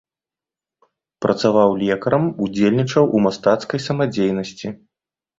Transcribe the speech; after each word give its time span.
Працаваў 1.25 1.75
лекарам, 1.81 2.23
удзельнічаў 2.45 3.03
у 3.19 3.21
мастацкай 3.27 3.79
самадзейнасці. 3.89 4.67